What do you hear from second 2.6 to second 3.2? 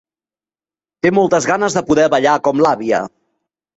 l'àvia!